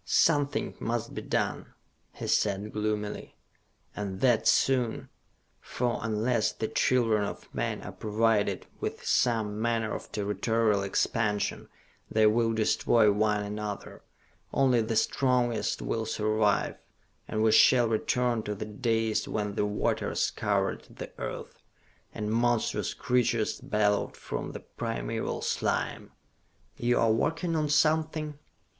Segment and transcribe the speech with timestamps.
[0.03, 1.75] "Something must be done,"
[2.13, 3.35] he said gloomily,
[3.95, 5.09] "and that soon!
[5.59, 11.69] For, unless the children of men are provided with some manner of territorial expansion,
[12.09, 14.01] they will destroy one another,
[14.51, 16.77] only the strongest will survive,
[17.27, 21.61] and we shall return to the days when the waters covered the earth,
[22.11, 26.09] and monstrous creatures bellowed from the primeval slime!"
[26.75, 28.39] "You are working on something?"